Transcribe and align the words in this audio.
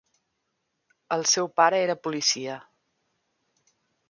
El 1.17 1.27
seu 1.33 1.51
pare 1.61 1.83
era 1.83 1.99
policia. 2.07 2.57